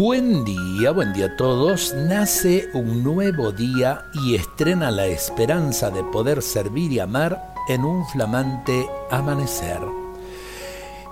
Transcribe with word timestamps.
Buen 0.00 0.46
día, 0.46 0.92
buen 0.92 1.12
día 1.12 1.26
a 1.26 1.36
todos. 1.36 1.92
Nace 1.94 2.70
un 2.72 3.04
nuevo 3.04 3.52
día 3.52 4.06
y 4.14 4.34
estrena 4.34 4.90
la 4.90 5.04
esperanza 5.04 5.90
de 5.90 6.02
poder 6.04 6.40
servir 6.40 6.90
y 6.90 7.00
amar 7.00 7.52
en 7.68 7.84
un 7.84 8.06
flamante 8.06 8.88
amanecer. 9.10 9.78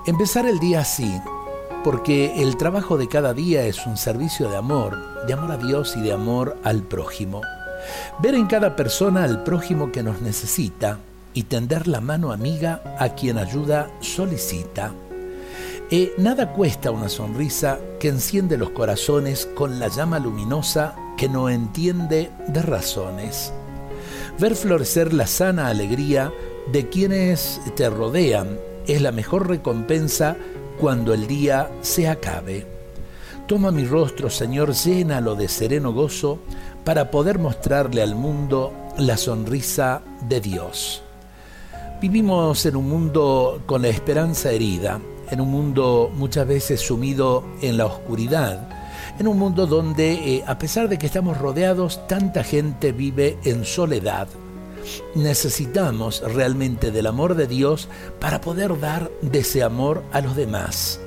Empezar 0.07 0.47
el 0.47 0.59
día 0.59 0.81
así, 0.81 1.21
porque 1.85 2.41
el 2.41 2.57
trabajo 2.57 2.97
de 2.97 3.09
cada 3.09 3.35
día 3.35 3.67
es 3.67 3.85
un 3.85 3.99
servicio 3.99 4.49
de 4.49 4.57
amor, 4.57 5.27
de 5.27 5.35
amor 5.35 5.53
a 5.53 5.59
Dios 5.59 5.95
y 5.95 6.01
de 6.01 6.15
amor 6.15 6.57
al 6.65 6.83
prójimo. 6.83 7.43
Ver 8.21 8.35
en 8.35 8.47
cada 8.47 8.75
persona 8.75 9.23
al 9.25 9.45
prójimo 9.45 9.93
que 9.93 10.03
nos 10.03 10.23
necesita 10.23 10.99
y 11.35 11.43
tender 11.43 11.89
la 11.89 12.01
mano 12.01 12.33
amiga 12.33 12.97
a 12.99 13.11
quien 13.11 13.37
ayuda 13.37 13.91
solicita. 14.01 14.95
Eh, 15.91 16.13
nada 16.19 16.53
cuesta 16.53 16.91
una 16.91 17.09
sonrisa 17.09 17.79
que 17.99 18.09
enciende 18.09 18.59
los 18.59 18.71
corazones 18.71 19.47
con 19.47 19.79
la 19.79 19.89
llama 19.89 20.19
luminosa 20.19 20.95
que 21.17 21.31
no 21.31 21.49
entiende 21.49 22.31
de 22.47 22.61
razones. 22.61 23.55
Ver 24.39 24.55
florecer 24.55 25.15
la 25.15 25.27
sana 25.27 25.69
alegría 25.69 26.31
de 26.71 26.91
quienes 26.91 27.59
te 27.75 27.89
rodean 27.89 28.59
es 28.87 29.01
la 29.01 29.13
mejor 29.13 29.49
recompensa 29.49 30.37
cuando 30.79 31.15
el 31.15 31.27
día 31.27 31.71
se 31.81 32.07
acabe. 32.07 32.67
Toma 33.47 33.71
mi 33.71 33.87
rostro, 33.87 34.29
Señor, 34.29 34.75
llénalo 34.75 35.37
de 35.37 35.49
sereno 35.49 35.95
gozo 35.95 36.39
para 36.85 37.11
poder 37.11 37.39
mostrarle 37.39 38.03
al 38.03 38.15
mundo 38.15 38.75
la 38.99 39.17
sonrisa 39.17 40.03
de 40.29 40.43
Dios. 40.43 41.03
Vivimos 42.03 42.67
en 42.67 42.77
un 42.77 42.91
mundo 42.91 43.63
con 43.65 43.81
la 43.81 43.89
esperanza 43.89 44.53
herida, 44.53 45.01
en 45.31 45.41
un 45.41 45.51
mundo 45.51 46.11
muchas 46.15 46.47
veces 46.47 46.81
sumido 46.81 47.45
en 47.63 47.77
la 47.77 47.87
oscuridad, 47.87 48.69
en 49.19 49.29
un 49.29 49.39
mundo 49.39 49.67
donde, 49.67 50.13
eh, 50.13 50.45
a 50.47 50.59
pesar 50.59 50.89
de 50.89 50.99
que 50.99 51.07
estamos 51.07 51.39
rodeados, 51.39 52.07
tanta 52.07 52.45
gente 52.45 52.93
vive 52.93 53.39
en 53.45 53.65
soledad. 53.65 54.29
Necesitamos 55.15 56.23
realmente 56.23 56.91
del 56.91 57.07
amor 57.07 57.35
de 57.35 57.47
Dios 57.47 57.89
para 58.21 58.41
poder 58.41 58.79
dar 58.81 59.11
de 59.21 59.41
ese 59.41 59.63
amor 59.63 60.03
a 60.13 60.21
los 60.21 60.37
demás. 60.37 61.01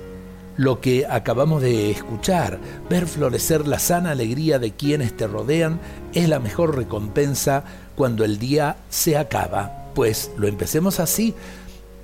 Lo 0.58 0.82
que 0.82 1.08
acabamos 1.08 1.62
de 1.62 1.90
escuchar, 1.90 2.60
ver 2.90 3.08
florecer 3.08 3.68
la 3.68 3.80
sana 3.80 4.12
alegría 4.12 4.60
de 4.60 4.72
quienes 4.72 5.16
te 5.16 5.26
rodean, 5.26 5.80
es 6.14 6.28
la 6.28 6.40
mejor 6.40 6.76
recompensa 6.76 7.64
cuando 7.96 8.26
el 8.26 8.38
día 8.38 8.76
se 8.90 9.18
acaba. 9.18 9.90
Pues 9.96 10.32
lo 10.38 10.48
empecemos 10.48 11.00
así, 11.00 11.34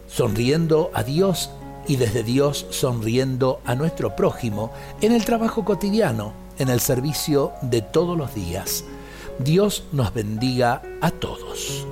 sonriendo 0.07 0.89
a 0.93 1.03
Dios 1.03 1.51
y 1.87 1.95
desde 1.95 2.23
Dios 2.23 2.65
sonriendo 2.69 3.61
a 3.65 3.75
nuestro 3.75 4.15
prójimo 4.15 4.71
en 5.01 5.11
el 5.11 5.25
trabajo 5.25 5.65
cotidiano, 5.65 6.33
en 6.57 6.69
el 6.69 6.79
servicio 6.79 7.53
de 7.61 7.81
todos 7.81 8.17
los 8.17 8.33
días. 8.35 8.83
Dios 9.39 9.83
nos 9.91 10.13
bendiga 10.13 10.81
a 11.01 11.11
todos. 11.11 11.87